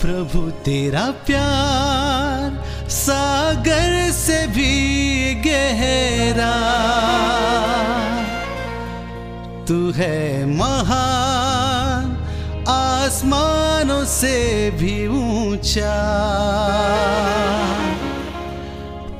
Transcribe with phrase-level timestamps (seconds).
[0.00, 6.54] प्रभु, तेरा प्यार सागर से भी गहरा।
[9.68, 12.04] तू है महान,
[12.68, 14.36] आसमानों से
[14.70, 15.96] भी ऊँचा।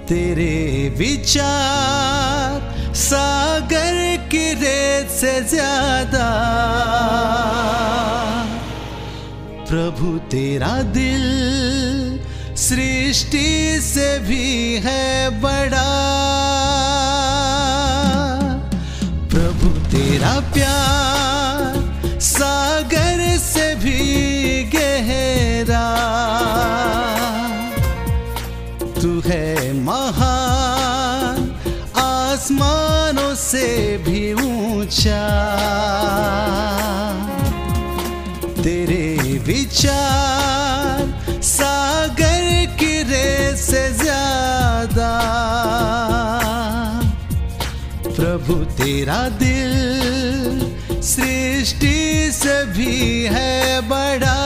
[0.09, 3.97] तेरे विचार सागर
[4.31, 6.29] की रेत से ज़्यादा।
[9.87, 11.25] प्रभु तेरा दिल
[12.57, 14.47] सृष्टि से भी
[14.85, 15.91] है बड़ा।
[19.31, 24.01] प्रभु तेरा प्यार सागर से भी
[24.75, 25.87] गहरा।
[29.01, 31.39] तू है महान,
[32.07, 33.67] आसमानों से
[33.99, 35.25] भी ऊँचा।
[38.63, 38.96] तेरे
[39.76, 42.44] विचार सागर
[42.80, 45.10] की रेत से ज्यादा
[48.06, 49.76] प्रभु तेरा दिल
[51.12, 52.00] सृष्टि
[52.34, 52.96] से भी
[53.36, 54.40] है बड़ा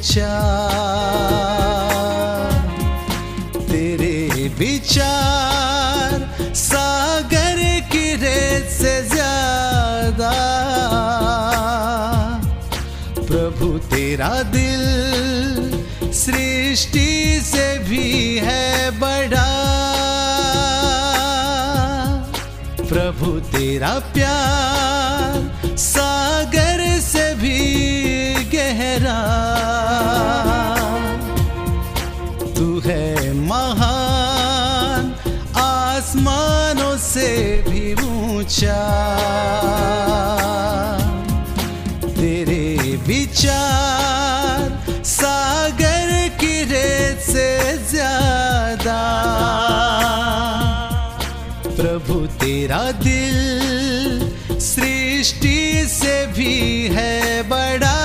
[0.00, 0.36] ऊँचा
[3.68, 6.14] तेरे विचार
[6.56, 7.58] सागर
[7.92, 10.32] की रेत से ज़्यादा।
[13.20, 14.84] प्रभु, तेरा दिल
[16.22, 17.10] सृष्टि
[17.44, 19.48] से भी है बड़ा।
[22.88, 24.89] प्रभु, तेरा प्यार
[55.20, 56.54] दृष्टि से भी
[56.96, 57.98] है बड़ा।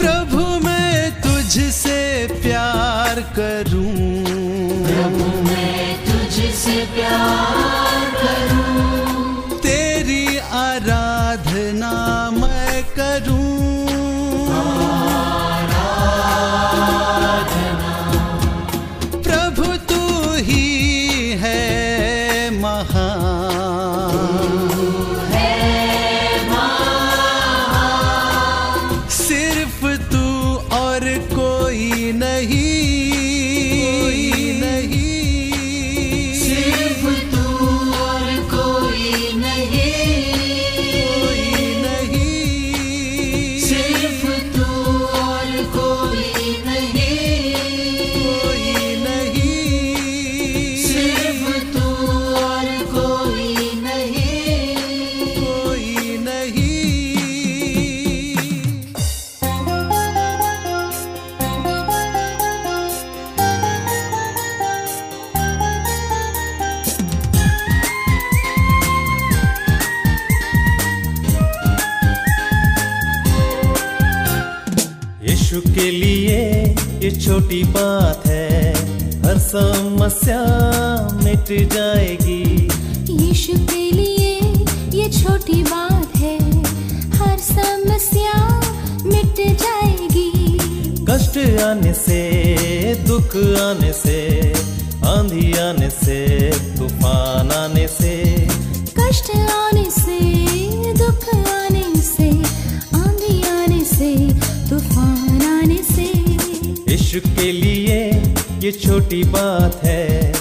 [0.00, 1.87] प्रभु मैं तुझसे
[6.98, 7.57] pior.
[107.87, 107.99] लिए
[108.63, 110.31] ये छोटी बात है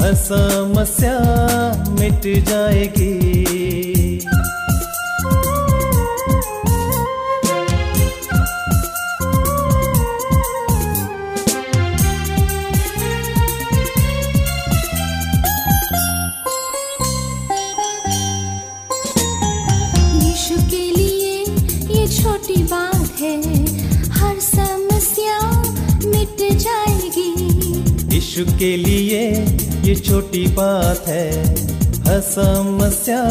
[0.00, 1.16] हर समस्या
[2.00, 3.10] मिट जाएगी
[28.37, 29.19] यीशु के लिए
[29.83, 31.27] ये छोटी बात है।
[32.05, 33.21] हर समस्या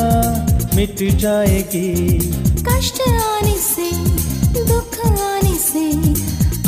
[0.74, 2.18] मिट जाएगी।
[2.68, 3.90] कष्ट आने से
[4.64, 5.84] दुख आने से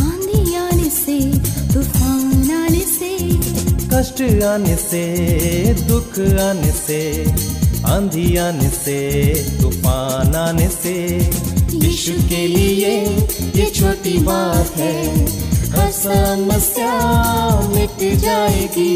[0.03, 1.19] आंधी आने से
[1.73, 3.11] तूफ़ान आने से।
[3.95, 5.03] कष्ट आने से
[5.89, 7.01] दुख आने से
[7.87, 9.01] आंधी आने से
[9.63, 10.95] तूफ़ान आने से।
[11.87, 12.95] यीशु के लिए
[13.57, 16.94] ये छोटी बात है। हर समस्या
[17.68, 18.94] मिट जाएगी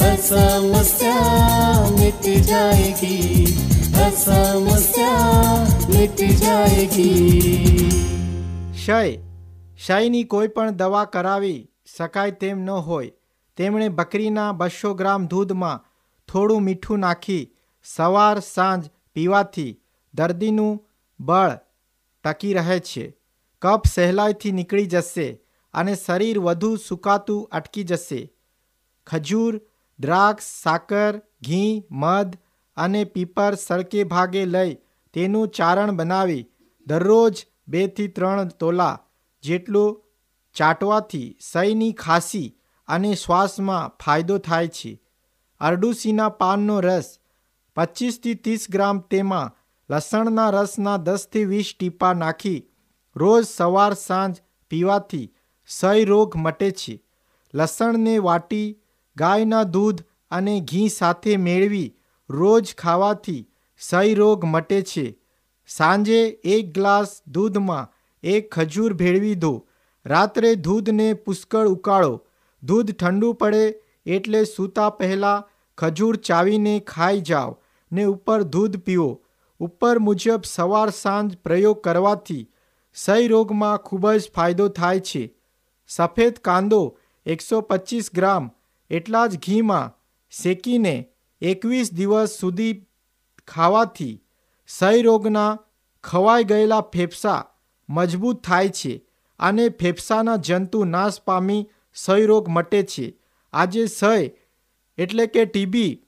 [0.00, 1.16] हर समस्या
[1.92, 3.18] मिट जाएगी
[3.96, 5.12] हर समस्या
[5.90, 7.10] मिट जाएगी
[8.74, 9.00] ક્ષય
[9.76, 11.58] ક્ષયની કોઈ પણ દવા કરાવી
[11.94, 13.10] શકાય તેમ ન હોય
[13.58, 15.82] તેમણે બકરીના બસો ગ્રામ દૂધમાં
[16.28, 17.42] થોડું મીઠું નાખી
[17.86, 19.70] સવાર સાંજ પીવાથી
[20.14, 20.80] દર્દીનું
[21.20, 21.54] બળ
[22.24, 23.04] ટકી રહે છે
[23.62, 25.26] કફ સહેલાઈથી નીકળી જશે
[25.75, 28.21] અને શરીર વધુ સુકાતું અટકી જશે.
[29.07, 29.53] ખજૂર,
[29.99, 31.13] દ્રાક્ષ, સાકર,
[31.45, 32.33] ઘી, મધ
[32.77, 34.77] અને પીપર સળકે ભાગે લઈ
[35.13, 36.47] તેનું ચારણ બનાવી
[36.87, 37.35] દરરોજ
[37.67, 38.95] બેથી ત્રણ તોલા
[39.43, 39.97] જેટલું
[40.55, 42.47] ચાટવાથી સહીની ખાંસી
[42.87, 44.91] અને શ્વાસમાં ફાયદો થાય છે.
[45.61, 47.09] અરડુસીના પાનનો રસ
[47.77, 49.53] પચીસથી ત્રીસ ગ્રામ તેમાં
[49.89, 52.59] લસણના રસના દસથી વીસ ટીપા નાખી
[53.15, 54.35] રોજ સવાર સાંજ
[54.71, 55.27] પીવાથી
[55.67, 57.03] સહી રોગ મટે છે.
[57.53, 58.77] લસણને વાટી,
[59.17, 61.95] ગાયના દૂધ અને ઘી સાથે મેળવી
[62.29, 63.41] રોજ ખાવાથી
[63.77, 65.17] ક્ષય રોગ મટે છે.
[65.67, 67.91] સાંજે એક ગ્લાસ દૂધમાં
[68.23, 69.67] એક ખજૂર ભેળવી દો.
[70.05, 72.21] રાત્રે દૂધને પુષ્કળ ઉકાળો.
[72.63, 75.45] દૂધ ઠંડુ પડે એટલે સૂતા પહેલાં
[75.77, 79.21] ખજૂર ચાવીને ખાઈ જાઓ ને ઉપર દૂધ પીઓ.
[79.59, 82.43] ઉપર મુજબ સવાર સાંજ પ્રયોગ કરવાથી
[82.93, 85.23] ક્ષય રોગમાં ખૂબ જ ફાયદો થાય છે.
[85.87, 88.51] સફેદ કાંદો એકસો પચીસ ગ્રામ,
[88.89, 89.93] એટલા જ ઘીમાં
[90.31, 91.09] શેકીને
[91.41, 92.85] એકવીસ દિવસ સુધી
[93.47, 94.21] ખાવાથી
[94.65, 95.59] ક્ષયરોગના રોગના
[96.03, 97.45] ખવાઈ ગયેલા ફેફસા
[97.89, 99.05] મજબૂત થાય છે
[99.39, 103.17] અને ફેફસાના જંતુ નાશ પામી ક્ષયરોગ રોગ મટે છે.
[103.53, 104.29] આજે ક્ષય
[104.97, 106.03] એટલે કે ટીબી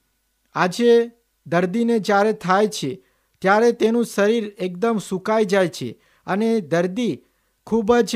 [0.55, 1.11] આજે
[1.47, 3.03] દર્દીને જ્યારે થાય છે,
[3.41, 5.89] ત્યારે તેનું શરીર એકદમ સુકાઈ જાય છે
[6.27, 7.23] અને દર્દી
[7.67, 8.15] ખૂબ જ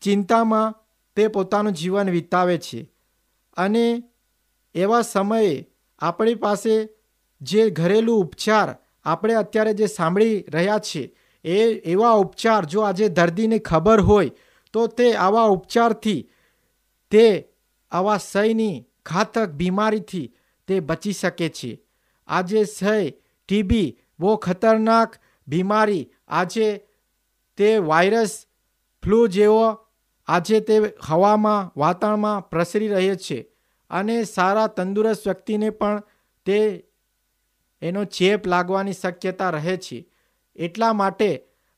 [0.00, 0.74] ચિંતામાં
[1.16, 2.92] તે પોતાનું જીવન વિતાવે છે.
[3.56, 4.02] અને
[4.74, 5.68] એવા સમયે
[5.98, 6.88] આપણી પાસે
[7.40, 13.58] જે ઘરેલું ઉપચાર આપણે અત્યારે જે સાંભળી રહ્યા છીએ, એ એવા ઉપચાર જો આજે દર્દીને
[13.58, 14.30] ખબર હોય,
[14.72, 16.30] તો તે આવા ઉપચારથી
[17.10, 17.48] તે
[17.90, 20.34] આવા સયની ઘાતક બીમારીથી
[20.66, 21.80] તે બચી શકે છે.
[22.28, 23.10] આજે સય
[23.48, 25.16] ટીબી બહુ ખતરનાક
[25.48, 26.86] બીમારી, આજે
[27.56, 28.46] તે વાયરસ
[29.08, 29.60] ફ્લૂ જેવો
[30.28, 33.38] આજે તે હવામાં, વાતાવરણમાં પ્રસરી રહે છે
[33.90, 36.02] અને સારા તંદુરસ્ત વ્યક્તિને પણ
[36.46, 36.58] તે
[37.82, 39.98] એનો ચેપ લાગવાની શક્યતા રહે છે.
[40.56, 41.30] એટલા માટે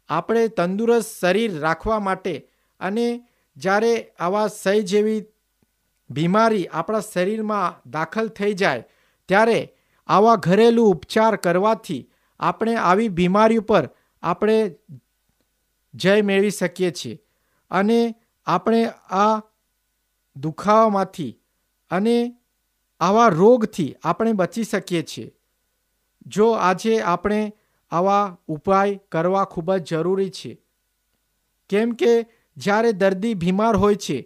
[0.09, 2.35] આપણે તંદુરસ્ત શરીર રાખવા માટે
[2.81, 3.07] અને
[3.57, 5.21] જ્યારે આવા સય જેવી
[6.11, 8.89] બીમારી આપણા શરીરમાં દાખલ થઈ જાય,
[9.29, 9.59] ત્યારે
[10.09, 12.03] આવા ઘરેલું ઉપચાર કરવાથી
[12.41, 13.85] આપણે આવી બીમારી ઉપર
[14.23, 14.59] આપણે
[15.95, 17.21] જય મેળવી શકીએ છીએ.
[17.71, 18.15] અને
[18.47, 19.41] આપણે આ
[20.37, 21.39] દુખાવામાંથી
[21.91, 22.37] અને
[23.01, 25.33] આવા રોગથી આપણે બચી શકીએ છીએ.
[26.27, 27.53] જો આજે આપણે
[27.91, 30.61] આવા ઉપાય કરવા ખૂબ જ જરૂરી છે.
[31.71, 34.19] કેમ કે જ્યારે દર્દી બીમાર હોય છે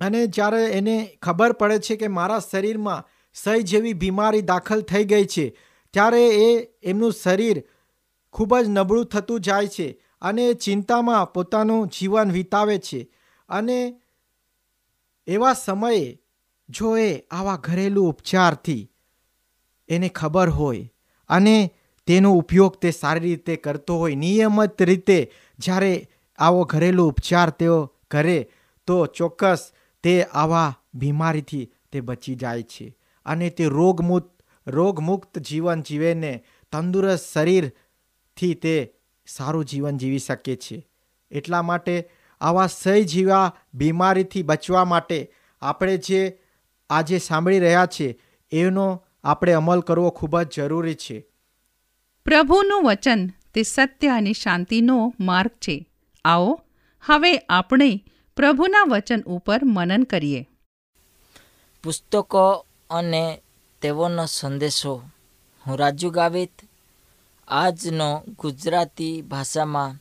[0.00, 5.26] અને જ્યારે એને ખબર પડે છે કે મારા શરીરમાં સય જેવી બીમારી દાખલ થઈ ગઈ
[5.26, 5.56] છે,
[5.94, 7.62] ત્યારે એ એમનું શરીર
[8.32, 9.88] ખૂબ જ નબળું થતું જાય છે.
[10.22, 13.00] અને ચિંતામાં પોતાનું જીવન વિતાવે છે.
[13.48, 13.78] અને
[15.26, 16.18] એવા સમયે
[16.68, 18.90] જો એ આવા ઘરેલું ઉપચારથી
[19.88, 20.90] એને ખબર હોય
[21.28, 21.70] અને
[22.06, 26.08] તેનો ઉપયોગ તે સારી રીતે કરતો હોય, નિયમિત રીતે જ્યારે
[26.38, 28.50] આવો ઘરેલું ઉપચાર તેઓ કરે,
[28.86, 29.72] તો ચોક્કસ
[30.02, 32.96] તે આવા બીમારીથી તે બચી જાય છે
[33.26, 34.30] અને તે રોગમુક્ત
[34.66, 38.74] રોગમુક્ત જીવન જીવેને તંદુરસ્ત શરીરથી તે
[39.28, 40.86] સારું જીવન જીવી શકીએ છીએ.
[41.30, 45.32] એટલા માટે આવા સહી જેવા બીમારીથી બચવા માટે
[45.62, 46.38] આપણે જે
[46.90, 48.18] આજે સાંભળી રહ્યા છે
[48.52, 51.26] એનો આપણે અમલ કરવો ખૂબ જ જરૂરી છે.
[52.24, 55.90] પ્રભુનું વચન તે સત્ય અને શાંતિનો માર્ગ છે.
[56.24, 56.60] આવો
[57.06, 58.04] હવે આપણે
[58.36, 60.48] પ્રભુના વચન ઉપર મનન કરીએ.
[61.84, 63.42] પુસ્તકો અને
[63.82, 65.02] તેઓનો સંદેશો
[65.66, 66.67] હું રાજુ ગાવિત
[67.48, 69.94] આજનો ગુજરાતી ભાષામાં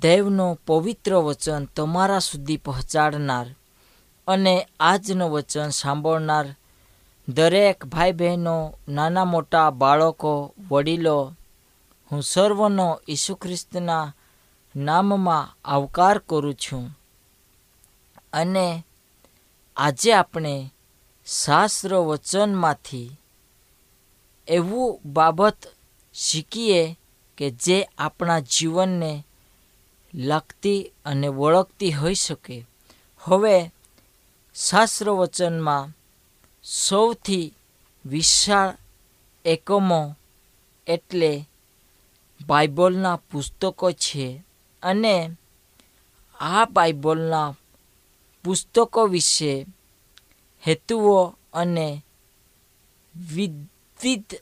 [0.00, 3.54] દૈવનું પવિત્ર વચન તમારા સુધી પહોંચાડનાર
[4.28, 6.54] અને આજનું વચન સાંભળનાર
[7.28, 11.32] દરેક ભાઈ બહેનો નાના મોટા બાળકો, વડીલો,
[12.12, 14.14] હું સર્વનો ઈસુ ખ્રિસ્તના
[14.76, 16.98] નામમાં આવકાર કરું છું.
[18.32, 18.84] અને
[19.76, 20.72] આજે આપણે
[21.26, 23.20] શાસ્ત્ર વચનમાંથી
[24.48, 25.56] એવું બાબત
[26.16, 26.96] શીખીએ
[27.38, 29.24] કે જે આપણા જીવનને
[30.14, 32.66] લગતી અને વળગતી હોઈ શકે.
[33.20, 33.70] હવે
[34.54, 35.92] શાસ્ત્ર વચનમાં
[36.64, 37.54] સૌથી
[38.04, 38.78] વિશાળ
[39.44, 40.14] એકમો
[40.86, 41.46] એટલે
[42.46, 44.42] બાઇબલના પુસ્તકો છે
[44.82, 45.36] અને
[46.40, 47.54] આ બાઇબલના
[48.44, 49.66] પુસ્તકો વિશે
[50.66, 52.02] હેતુઓ અને
[53.14, 54.34] વિવિધ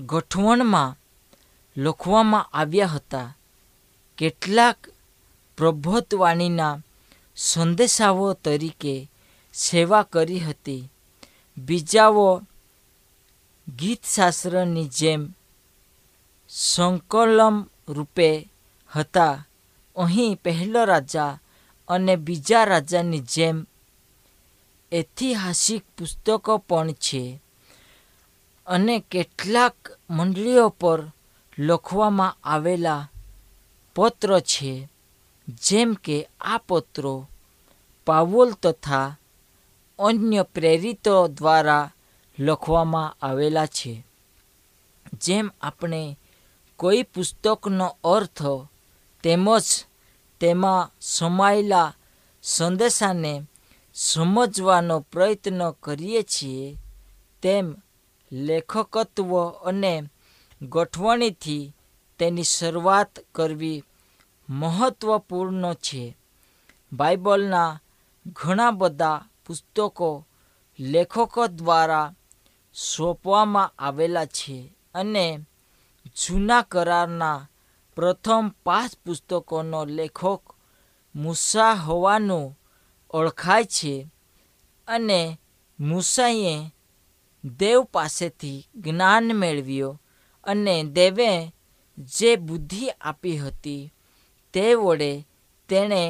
[0.00, 0.96] ગોઠવણમાં
[1.76, 3.36] લખવામાં આવ્યા હતા.
[4.18, 4.78] કેટલાક
[5.56, 6.80] પ્રભુત્વાણીના
[7.36, 9.10] સંદેશાઓ તરીકે
[9.54, 10.90] સેવા કરી હતી.
[11.58, 12.42] બીજાઓ
[13.78, 15.28] ગીતશાસ્ત્રની જેમ
[16.48, 18.48] સંકલમ રૂપે
[18.96, 19.46] હતા.
[19.96, 21.38] અહીં પહેલો રાજા
[21.88, 23.66] અને બીજા રાજાની જેમ
[24.92, 27.40] ઐતિહાસિક પુસ્તકો પણ છે
[28.66, 29.74] અને કેટલાક
[30.10, 31.00] મંડળીઓ પર
[31.58, 33.08] લખવામાં આવેલા
[33.96, 34.72] પત્ર છે,
[35.64, 37.14] જેમ કે આ પત્રો
[38.06, 39.16] પાવોલ તથા
[39.98, 41.92] અન્ય પ્રેરિતો દ્વારા
[42.38, 43.94] લખવામાં આવેલા છે,
[45.22, 46.02] જેમ આપણે
[46.80, 48.42] કોઈ પુસ્તકનો અર્થ
[49.24, 49.66] તેમજ
[50.40, 51.96] તેમાં સમાયેલા
[52.44, 53.34] સંદેશાને
[53.96, 56.76] સમજવાનો પ્રયત્ન કરીએ છીએ,
[57.42, 57.66] તેમ
[58.32, 59.30] લેખકત્વ
[59.64, 59.94] અને
[60.62, 61.74] ગોઠવણીથી
[62.18, 63.84] તેની શરૂઆત કરવી
[64.48, 66.16] મહત્વપૂર્ણ છે.
[66.92, 67.80] બાઇબલના
[68.26, 70.26] ઘણા બધા પુસ્તકો
[70.78, 72.14] લેખકો દ્વારા
[72.74, 75.40] સોંપવામાં આવેલા છે અને
[76.16, 77.46] જૂના કરારના
[77.96, 80.42] પ્રથમ પાંચ પુસ્તકોનો લેખક
[81.14, 82.56] મૂસા હોવાનું
[83.10, 83.94] ઓળખાય છે
[84.88, 85.38] અને
[85.80, 86.72] મૂસાએ
[87.44, 90.00] દેવ પાસેથી જ્ઞાન મેળવ્યો.
[90.46, 91.30] અને દેવે
[92.16, 93.90] જે બુદ્ધિ આપી હતી,
[94.54, 95.10] તે વડે
[95.68, 96.02] તેણે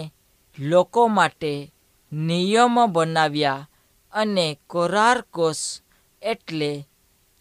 [0.59, 1.53] લોકો માટે
[2.13, 3.69] નિયમો બનાવ્યા
[4.13, 5.61] અને કોરાર કોષ
[6.23, 6.71] એટલે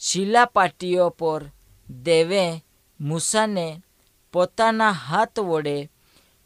[0.02, 1.42] શિલાપાટીઓ પર
[1.88, 2.44] દેવે
[3.00, 3.68] મૂસાને
[4.34, 5.78] પોતાના હાથ વડે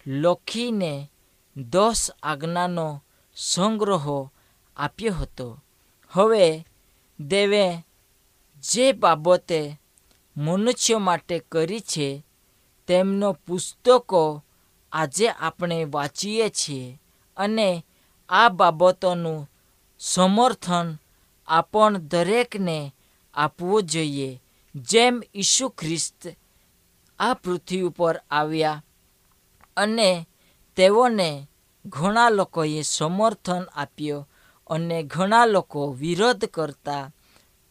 [0.05, 0.93] લખીને
[1.55, 2.87] દસ આજ્ઞાનો
[3.37, 4.07] સંગ્રહ
[4.77, 5.47] આપ્યો હતો.
[6.13, 6.45] હવે
[7.19, 7.65] દેવે
[8.63, 9.61] જે બાબતે
[10.39, 12.25] મનુષ્યો માટે કરી છે,
[12.87, 14.43] તેમનો પુસ્તકો
[14.91, 16.99] આજે આપણે વાંચીએ છીએ
[17.37, 17.85] અને
[18.29, 19.49] આ બાબતોનું
[19.99, 20.87] સમર્થન
[21.47, 22.93] આપણ દરેકને
[23.33, 24.41] આપવું જોઈએ.
[24.75, 26.21] જેમ ઈસુ ખ્રિસ્ત
[27.19, 28.83] આ પૃથ્વી ઉપર આવ્યા
[29.77, 30.27] અને
[30.75, 31.47] તેઓને
[31.85, 34.27] ઘણા લોકોએ સમર્થન આપ્યો
[34.69, 37.11] અને ઘણા લોકો વિરોધ કરતા,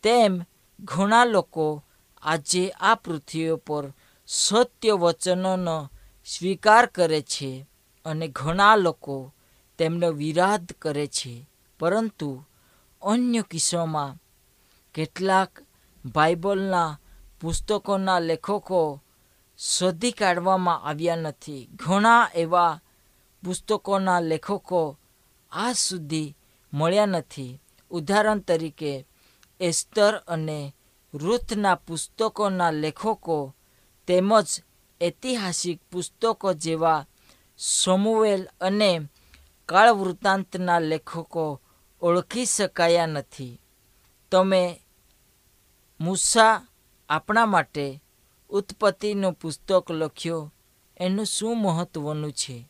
[0.02, 0.32] તેમ
[0.80, 1.82] ઘણા લોકો
[2.22, 3.92] આજે આ પૃથ્વી પર
[4.26, 5.90] સત્ય વચનોનો
[6.26, 7.66] સ્વીકાર કરે છે
[8.04, 9.34] અને ઘણા લોકો
[9.78, 11.48] તેમનો વિરાધ કરે છે.
[11.80, 12.44] પરંતુ
[13.02, 14.16] અન્ય કિસ્સામાં
[14.94, 15.62] કેટલાક
[16.14, 17.00] બાઇબલના
[17.40, 19.02] પુસ્તકોના લેખકો
[19.58, 21.68] શોધી કાઢવામાં આવ્યા નથી.
[21.74, 22.80] ઘણા એવા
[23.44, 24.98] પુસ્તકોના લેખકો
[25.52, 26.36] આજ સુધી
[26.72, 27.60] મળ્યા નથી.
[27.90, 29.06] ઉદાહરણ તરીકે
[29.60, 30.74] એસ્તર અને
[31.14, 33.54] રૂથના પુસ્તકોના લેખકો
[34.06, 34.46] તેમજ
[35.02, 37.06] ઐતિહાસિક પુસ્તકો જેવા
[37.58, 39.00] સમુએલ અને
[39.66, 41.60] કાળ વૃત્તાંતના લેખકો
[42.02, 43.60] ઓળખી શકાયા નથી.
[44.30, 44.80] તમે
[46.00, 46.66] મૂસા
[47.08, 48.02] આપણા માટે
[48.50, 50.52] ઉત્પત્તિનું પુસ્તક લખ્યો,
[50.96, 52.68] એનું શું મહત્વનું છે?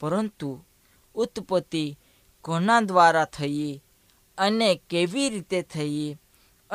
[0.00, 0.64] પરંતુ
[1.14, 1.98] ઉત્પત્તિ
[2.40, 3.82] કોના દ્વારા થઈ
[4.38, 6.16] અને કેવી રીતે થઈ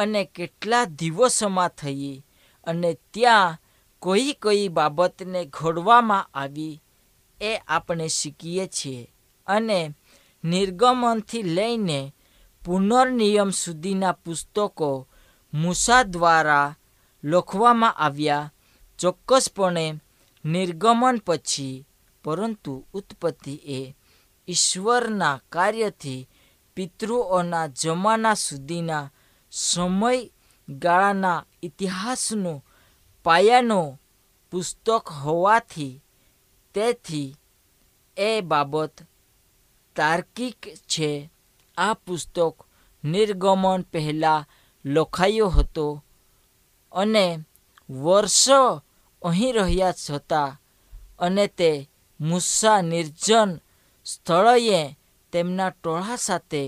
[0.02, 2.24] અને કેટલા દિવસોમાં થઈ
[2.68, 3.58] અને ત્યાં
[4.02, 6.82] કોઈ કઈ બાબતને ઘડવામાં આવી
[7.42, 9.12] એ આપણે શીખીએ છીએ.
[9.48, 9.80] અને
[10.44, 12.00] નિર્ગમનથી લઈને
[12.62, 14.90] પુનર્નિયમ સુધીના પુસ્તકો
[15.54, 16.76] મૂસા દ્વારા
[17.24, 18.52] લખવામાં આવ્યા,
[19.00, 19.86] ચોક્કસપણે
[20.46, 21.86] નિર્ગમન પછી,
[22.24, 23.82] પરંતુ ઉત્પત્તિ એ
[24.48, 26.28] ઈશ્વરના કાર્યથી
[26.76, 29.12] પિતૃઓના જમાના સુધીના
[29.52, 32.66] સમયગાળાના ઇતિહાસનું
[33.24, 34.00] પાયાનું
[34.52, 36.02] પુસ્તક હોવાથી
[36.74, 37.38] તેથી
[38.18, 38.96] એ બાબત
[39.96, 41.30] તાર્કિક છે.
[41.78, 42.56] આ પુસ્તક
[43.04, 44.48] નિર્ગમન પહેલાં
[44.86, 46.04] લખાયો હતો
[46.92, 47.26] અને
[47.90, 48.62] વર્ષો
[49.22, 50.58] અહીં રહ્યા છતાં
[51.20, 51.72] અને તે
[52.20, 53.52] મુસ્સા નિર્જન
[54.06, 54.82] સ્થળોએ
[55.34, 56.64] તેમના ટોળા સાથે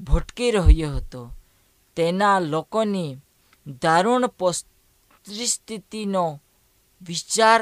[0.00, 1.22] ભટકી રહ્યો હતો.
[1.98, 3.18] તેના લોકોની
[3.82, 6.24] દારૂણ પરિસ્થિતિનો
[7.02, 7.60] વિચાર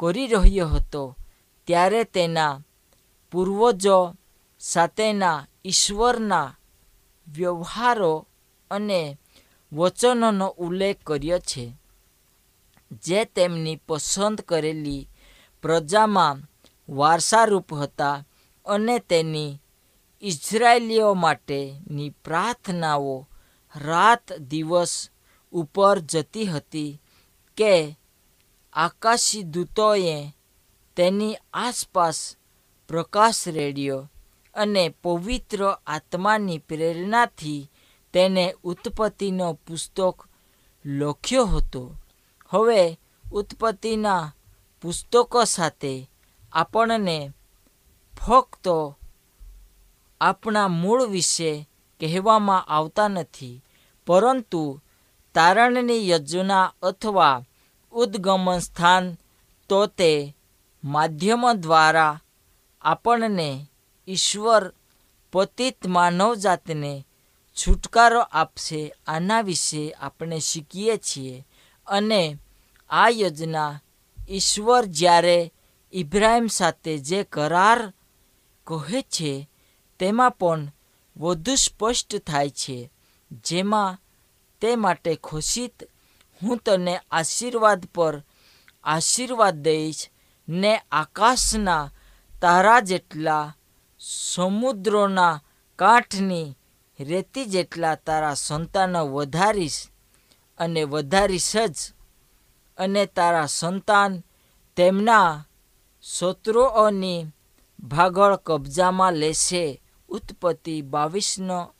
[0.00, 1.02] કરી રહ્યો હતો.
[1.68, 2.60] ત્યારે તેના
[3.32, 3.98] પૂર્વજો
[4.60, 6.48] સાથેના ઈશ્વરના
[7.26, 8.26] વ્યવહારો
[8.70, 9.00] અને
[9.72, 11.64] વચનોનો ઉલ્લેખ કર્યો છે,
[13.02, 15.08] જે તેમની પસંદ કરેલી
[15.62, 16.38] પ્રજામાં
[16.88, 18.24] વારસારૂપ હતા
[18.66, 19.60] અને તેની
[20.22, 23.16] ઇઝરાયેલીઓ માટેની પ્રાર્થનાઓ
[23.74, 25.10] રાત દિવસ
[25.52, 27.00] ઉપર જતી હતી
[27.56, 27.96] કે
[28.72, 30.32] આકાશી દૂતોએ
[30.96, 32.36] તેની આસપાસ
[32.88, 34.08] પ્રકાશ રેડ્યો
[34.54, 37.70] અને પવિત્ર આત્માની પ્રેરણાથી
[38.12, 40.28] તેને ઉત્પત્તિનો પુસ્તક
[40.86, 41.96] લખ્યો હતો.
[42.48, 42.98] હવે
[43.32, 44.32] ઉત્પત્તિના
[44.80, 46.10] પુસ્તકો સાથે
[46.52, 47.32] આપણને
[48.18, 48.66] ફક્ત
[50.20, 51.68] આપણા મૂળ વિશે
[52.02, 53.62] કહેવામાં આવતા નથી,
[54.06, 54.80] પરંતુ
[55.34, 57.44] તારણની યોજના અથવા
[57.92, 59.16] ઉદ્ગમન સ્થાન
[59.68, 60.34] તો તે
[60.84, 62.20] માધ્યમ દ્વારા
[62.82, 63.68] આપણને
[64.08, 64.72] ઈશ્વર,
[65.32, 67.06] પતિત માનવજાતને
[67.56, 71.46] છુટકારો આપશે, આના વિશે આપણે શીખીએ છીએ.
[71.86, 72.38] અને
[72.90, 73.80] આ યોજના
[74.30, 75.52] ઈશ્વર જ્યારે
[75.92, 77.92] ઇબ્રાહિમ સાથે જે કરાર
[78.66, 79.48] કહે છે,
[79.98, 80.72] તેમાં પણ
[81.16, 82.92] વધુ સ્પષ્ટ થાય છે.
[83.30, 83.98] જેમાં
[84.60, 85.82] તે માટે ખુશીત,
[86.42, 88.22] હું તને આશીર્વાદ પર
[88.84, 90.08] આશીર્વાદ દઈશ
[90.48, 91.90] ને આકાશના
[92.40, 93.56] તારા જેટલા,
[94.00, 95.42] સમુદ્રોના
[95.76, 96.58] કાંઠની
[97.00, 99.88] રેતી જેટલા તારા સંતાનો વધારીશ
[100.58, 101.74] અને વધારીશ જ.
[102.78, 104.24] અને તારા સંતાન
[104.76, 105.46] તેમના
[106.02, 107.26] શત્રુઓની
[107.80, 109.81] ભાગળ કબજામાં લેશે
[110.12, 111.74] ઉત્પત્તિ બાવીસનો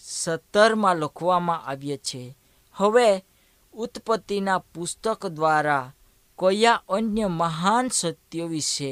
[0.00, 2.36] સત્તરમાં લખવામાં આવ્યો છે.
[2.72, 3.24] હવે
[3.74, 5.92] ઉત્પત્તિના પુસ્તક દ્વારા
[6.38, 8.90] કયા અન્ય મહાન સત્યો વિશે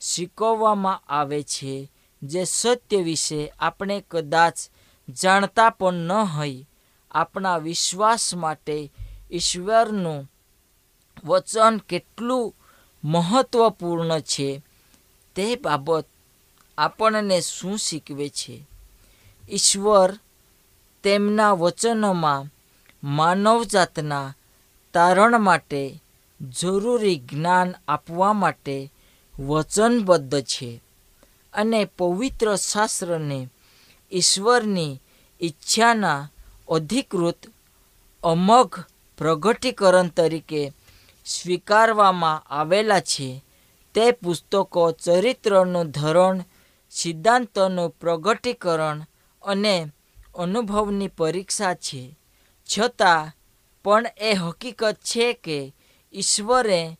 [0.00, 1.74] શીખવવામાં આવે છે?
[2.22, 4.56] જે સત્ય વિશે આપણે કદાચ
[5.08, 6.68] જાણતા પણ ન હોય,
[7.10, 8.92] આપણા વિશ્વાસ માટે
[9.32, 10.30] ઈશ્વરનું
[11.24, 12.54] વચન કેટલું
[13.04, 14.62] મહત્વપૂર્ણ છે
[15.36, 16.06] તે બાબત
[16.78, 18.66] આપણને શું શીખવે છે?
[19.50, 20.18] ઈશ્વર
[21.02, 22.46] તેમના વચનોમાં
[23.04, 24.34] માનવજાતના
[24.94, 26.02] તારણ માટે
[26.40, 28.92] જરૂરી જ્ઞાન આપવા માટે
[29.38, 30.82] વચનબદ્ધ છે
[31.54, 33.48] અને પવિત્ર શાસ્ત્રને
[34.12, 35.00] ઈશ્વરની
[35.40, 36.30] ઈચ્છાના
[36.68, 37.46] અધિકૃત
[38.24, 38.74] અમગ
[39.18, 40.72] પ્રગટીકરણ તરીકે
[41.26, 43.42] સ્વીકારવામાં આવેલા છે.
[43.94, 46.44] તે પુસ્તકો ચરિત્રનું ધોરણ
[46.90, 49.04] સિદ્ધાંતોનું પ્રગટીકરણ
[49.42, 49.92] અને
[50.34, 52.18] અનુભવની પરીક્ષા છે.
[52.78, 53.32] છતાં
[53.84, 55.74] પણ એ હકીકત છે કે
[56.14, 56.98] ઈશ્વરે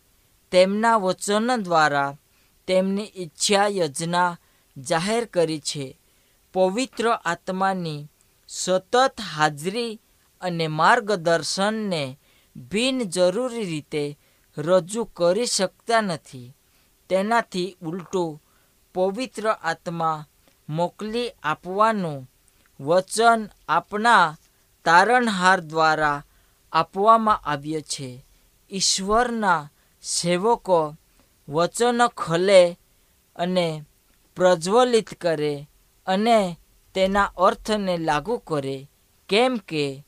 [0.50, 2.18] તેમના વચન દ્વારા
[2.66, 4.38] તેમની ઈચ્છા યોજના
[4.76, 5.98] જાહેર કરી છે.
[6.52, 8.08] પવિત્ર આત્માની
[8.48, 10.00] સતત હાજરી
[10.40, 12.18] અને માર્ગદર્શનને
[12.56, 14.18] બિનજરૂરી રીતે
[14.58, 16.56] રજૂ કરી શકતા નથી.
[17.08, 18.42] તેનાથી ઉલટું
[18.96, 20.26] પવિત્ર આત્મા
[20.68, 22.30] મોકલી આપવાનું
[22.80, 24.36] વચન આપના
[24.84, 26.24] તારણહાર દ્વારા
[26.72, 28.24] આપવામાં આવ્યો છે.
[28.70, 29.70] ઈશ્વરના
[30.02, 30.96] સેવકો
[31.48, 32.78] વચનો ખોલે
[33.36, 33.84] અને
[34.36, 35.68] પ્રજ્વલિત કરે
[36.06, 36.38] અને
[36.94, 38.90] તેના અર્થને લાગુ કરે.
[39.28, 40.04] કેમ કે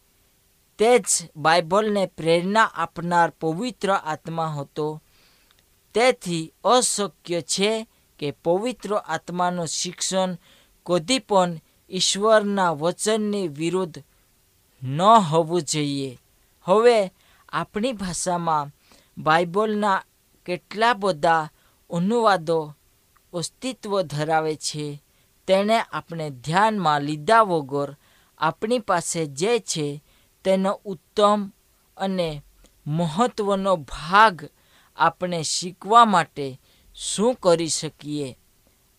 [0.79, 5.03] તે જ બાઇબલને પ્રેરણા આપનાર પવિત્ર આત્મા હતો.
[5.95, 7.87] તેથી અશક્ય છે
[8.19, 10.33] કે પવિત્ર આત્માનું શિક્ષણ
[10.87, 13.99] કદી પણ ઈશ્વરના વચનની વિરુદ્ધ
[14.83, 14.99] ન
[15.31, 16.19] હોવું જોઈએ.
[16.67, 17.13] હવે
[17.53, 18.73] આપણી ભાષામાં
[19.19, 20.05] બાઇબલના
[20.47, 21.51] કેટલા બધા
[21.91, 22.75] અનુવાદો
[23.33, 25.03] અસ્તિત્વ ધરાવે છે,
[25.49, 27.91] તેને આપણે ધ્યાનમાં લીધા વગર
[28.41, 29.87] આપણી પાસે જે છે
[30.45, 31.41] તેનો ઉત્તમ
[31.97, 32.43] અને
[32.87, 34.37] મહત્ત્વનો ભાગ
[34.97, 36.47] આપણે શીખવા માટે
[37.01, 38.39] શું કરી શકીએ?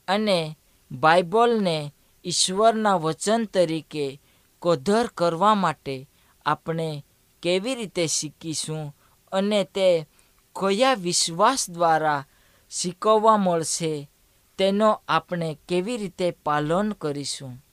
[0.08, 0.58] અને
[0.92, 1.94] બાઇબલને
[2.26, 4.22] ઈશ્વરના વચન તરીકે
[4.62, 6.10] કદર કરવા માટે
[6.46, 7.06] આપણે
[7.42, 8.98] કેવી રીતે શીખીશું
[9.32, 10.08] અને તે
[10.56, 12.26] કયા વિશ્વાસ દ્વારા
[12.70, 14.10] શીખવવા મળશે
[14.58, 17.66] તેનો આપણે કેવી રીતે પાલન કરીશું?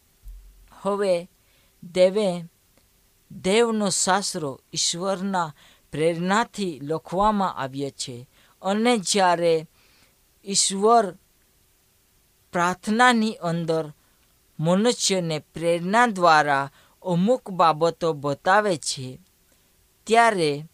[0.82, 1.30] હવે
[1.82, 2.44] દેવે
[3.32, 5.54] દેવનો શાસ્ત્રો ઈશ્વરના
[5.92, 8.28] પ્રેરણાથી લખવામાં આવ્યો છે.
[8.62, 9.66] અને જ્યારે
[10.46, 11.14] ઈશ્વર
[12.52, 13.92] પ્રાર્થનાની અંદર
[14.60, 16.70] મનુષ્યને પ્રેરણા દ્વારા
[17.02, 19.18] અમુક બાબતો બતાવે છે.
[20.06, 20.64] ત્યારે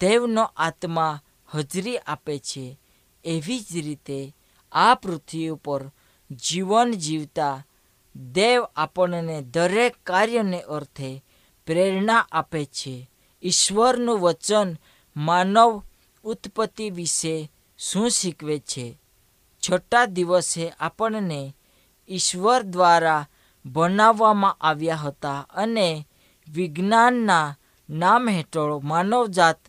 [0.00, 2.80] દેવનો આત્મા હાજરી આપે છે.
[3.24, 4.36] એવી જ રીતે
[4.72, 5.90] આ પૃથ્વી ઉપર
[6.30, 7.66] જીવન જીવતા
[8.16, 11.24] દેવ આપણને દરેક કાર્યને અર્થે
[11.66, 13.10] પ્રેરણા આપે છે.
[13.42, 14.76] ઈશ્વરનું વચન
[15.16, 15.82] માનવ
[16.24, 18.98] ઉત્પત્તિ વિશે શું શીખવે છે?
[19.62, 21.54] છઠ્ઠા દિવસે આપણને
[22.08, 23.28] ઈશ્વર દ્વારા
[23.64, 26.06] બનાવવામાં આવ્યા હતા અને
[26.48, 27.56] વિજ્ઞાનના
[27.88, 29.60] નામ હેઠળ માનવજાત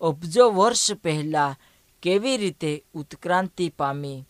[0.00, 1.58] અબજો વર્ષ પહેલાં
[2.02, 4.26] કેવી રીતે ઉત્ક્રાંતિ પામી?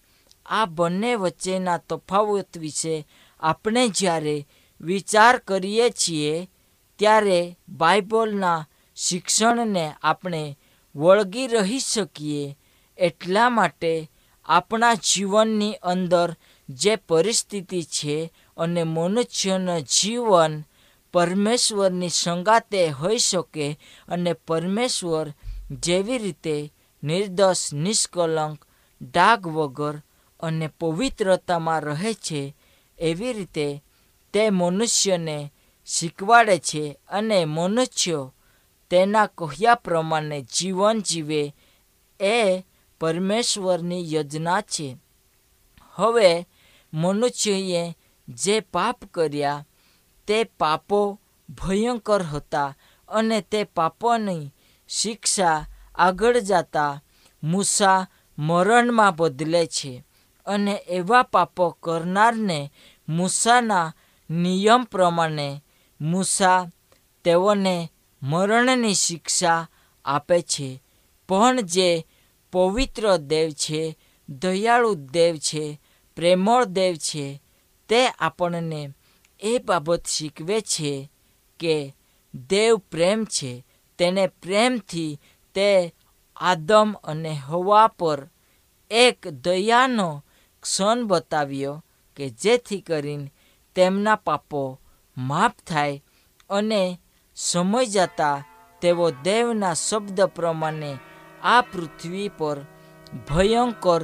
[0.46, 3.06] આ બંને વચ્ચેના તફાવત વિશે
[3.40, 4.46] આપણે જ્યારે
[4.80, 6.48] વિચાર કરીએ છીએ,
[6.98, 8.66] ત્યારે બાઇબલના
[8.96, 10.42] શિક્ષણને આપણે
[10.94, 12.56] વળગી રહી શકીએ
[13.02, 13.92] એટલા માટે
[14.44, 16.28] આપણા જીવનની અંદર
[16.68, 18.16] જે પરિસ્થિતિ છે
[18.56, 20.52] અને મનુષ્યનું જીવન
[21.12, 23.66] પરમેશ્વરની સંગાતે હોઈ શકે
[24.08, 25.26] અને પરમેશ્વર
[25.70, 26.56] જેવી રીતે
[27.02, 28.58] નિર્દોષ, નિષ્કલંક,
[29.00, 29.96] ડાઘ વગર
[30.40, 32.56] અને પવિત્રતામાં રહે છે,
[32.98, 33.66] એવી રીતે
[34.34, 35.52] તે મનુષ્યને
[35.86, 38.34] શીખવાડે છે અને મનુષ્યો
[38.90, 41.42] તેના કહ્યા પ્રમાણે જીવન જીવે
[42.20, 42.64] એ
[43.02, 44.96] પરમેશ્વરની યોજના છે.
[45.94, 46.46] હવે
[46.94, 49.66] મનુષ્યએ જે પાપ કર્યા,
[50.26, 52.76] તે પાપો ભયંકર હતા
[53.08, 54.52] અને તે પાપોની
[54.88, 57.02] શિક્ષા આગળ જતા
[57.42, 58.06] મૂસા
[58.38, 60.04] મરણમાં બદલે છે
[60.46, 62.72] અને એવા પાપો કરનારને
[63.08, 63.94] મૂસાના
[64.30, 65.48] નિયમ પ્રમાણે
[66.00, 66.66] મૂસા
[67.24, 69.68] તેઓને મરણની શિક્ષા
[70.04, 70.82] આપે છે.
[71.28, 72.06] પણ જે
[72.52, 75.80] પવિત્ર દેવ છે, દયાળુ દેવ છે,
[76.16, 77.42] પ્રેમળ દેવ છે,
[77.88, 78.94] તે આપણને
[79.40, 81.10] એ બાબત શીખવે છે
[81.60, 81.94] કે
[82.34, 83.66] દેવ પ્રેમ છે.
[83.98, 85.20] તેને પ્રેમથી
[85.54, 85.94] તે
[86.36, 88.20] આદમ અને હવા પર
[88.90, 90.24] એક દયાનો
[90.62, 91.84] ક્ષણ બતાવ્યો
[92.16, 93.32] કે જેથી કરીને
[93.74, 94.80] તેમના પાપો
[95.18, 96.02] માફ થાય
[96.50, 97.00] અને
[97.36, 98.44] સમય જતાં
[98.80, 100.98] તેઓ દેવના શબ્દ પ્રમાણે
[101.44, 102.60] આ પૃથ્વી પર
[103.30, 104.02] ભયંકર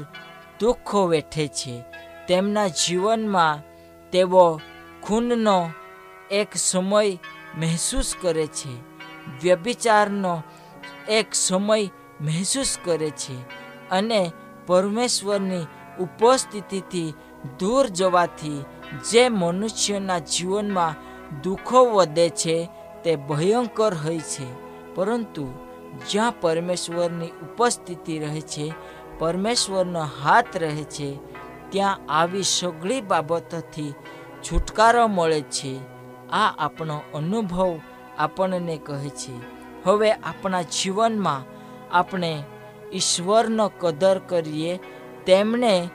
[0.60, 1.84] દુઃખો વેઠે છે.
[2.28, 3.62] તેમના જીવનમાં
[4.10, 4.60] તેઓ
[5.02, 5.70] ખૂનનો
[6.30, 7.18] એક સમય
[7.58, 8.80] મહેસૂસ કરે છે.
[9.42, 10.42] વ્યભિચારનો
[11.08, 13.42] એક સમય મહેસૂસ કરે છે
[13.88, 14.32] અને
[14.66, 15.66] પરમેશ્વરની
[16.00, 17.14] ઉપસ્થિતિથી
[17.58, 18.64] દૂર જવાથી
[19.10, 20.94] જે મનુષ્યના જીવનમાં
[21.42, 22.68] દુઃખો વધે છે
[23.04, 24.68] તે ભયંકર હોય છે.
[24.94, 25.67] પરંતુ
[26.10, 28.74] જ્યાં પરમેશ્વરની ઉપસ્થિતિ રહે છે,
[29.18, 31.18] પરમેશ્વરનો હાથ રહે છે,
[31.70, 33.94] ત્યાં આવી સઘળી બાબતોથી
[34.42, 35.78] છુટકારો મળે છે.
[36.30, 37.80] આ આપણો અનુભવ
[38.18, 39.32] આપણને કહે છે.
[39.84, 41.44] હવે આપણા જીવનમાં
[41.96, 42.42] આપણે
[42.92, 44.78] ઈશ્વરનો કદર કરીએ,
[45.26, 45.88] તેમણે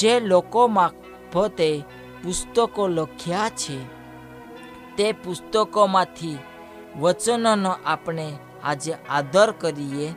[0.00, 1.82] જે લોકો મારફતે
[2.22, 4.00] પુસ્તકો લખ્યા છે,
[4.96, 6.38] તે પુસ્તકોમાંથી
[7.00, 8.32] વચનોનો આપણે
[8.64, 10.14] આજે આદર કરીએ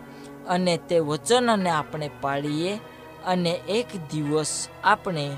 [0.48, 2.80] અને તે વચનને આપણે પાળીએ
[3.26, 5.38] અને એક દિવસ આપણે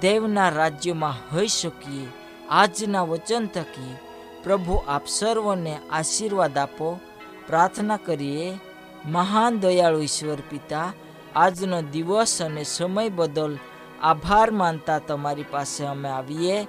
[0.00, 2.08] દેવના રાજ્યમાં હોઈ શકીએ.
[2.50, 3.96] આજના વચન થકી
[4.42, 7.00] પ્રભુ આપ સર્વને આશીર્વાદ આપો.
[7.46, 8.58] પ્રાર્થના કરીએ,
[9.06, 10.92] મહાન દયાળુ ઈશ્વર પિતા,
[11.36, 13.58] આજનો દિવસ અને સમય બદલ
[14.02, 16.66] આભાર માનતા તમારી પાસે અમે આવીએ.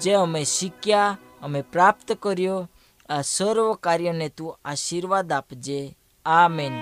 [0.00, 2.68] જે અમે શીખ્યા, અમે પ્રાપ્ત કર્યો.
[3.08, 5.96] આ સર્વ કાર્યને તું આશીર્વાદ આપજે.
[6.26, 6.72] આમેન.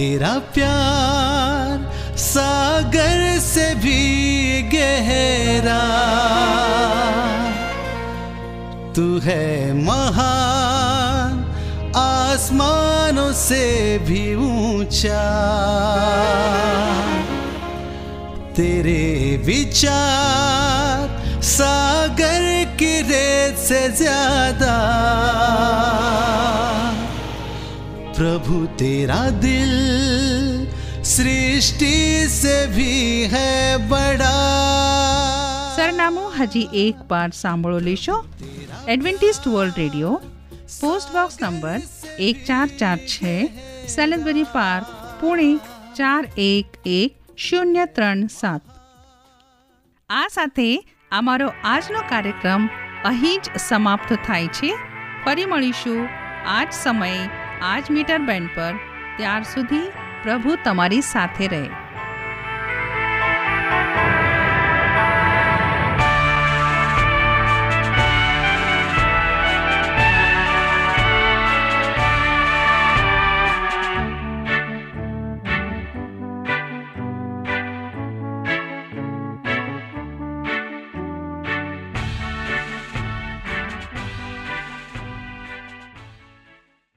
[0.00, 1.80] तेरा प्यार
[2.16, 5.80] सागर से भी गहरा।
[8.96, 9.48] तू है
[9.80, 11.34] महान,
[11.96, 13.66] आसमानों से
[14.08, 15.26] भी ऊँचा।
[18.56, 19.04] तेरे
[19.46, 21.08] विचार
[21.50, 22.48] सागर
[22.80, 24.76] की रेत से ज़्यादा।
[28.16, 29.70] प्रभु, तेरा दिल
[31.09, 31.95] सृष्टि
[32.31, 32.93] से भी
[33.31, 33.51] है
[33.89, 34.35] बड़ा
[35.75, 38.15] સરનામું હજી એક વાર સાંભળો લેશો
[38.87, 40.13] Adventist World Radio
[40.75, 41.79] post box number
[42.21, 43.35] એક ચાર ચાર છે
[43.87, 45.49] સેલેસબરી પાર્ક પુણે
[45.97, 48.63] ચાર એક એક શૂન્ય ત્રણ સાત
[50.09, 50.69] આ સાથે
[51.11, 52.67] અમારો આજનો કાર્યક્રમ
[53.05, 54.71] અહીં જ સમાપ્ત થાય છે
[55.23, 56.01] ફરી મળીશું
[56.47, 57.21] આ જ સમયે
[57.63, 58.73] આ જ મીટર બેન્ડ પર
[59.17, 59.85] ત્યાર સુધી
[60.22, 61.68] પ્રભુ તમારી સાથે રહે.